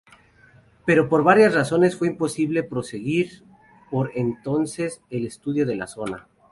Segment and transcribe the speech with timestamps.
[0.83, 3.43] Pero por varias razones fue imposible proseguir
[3.91, 6.27] por entonces el estudio de la zona.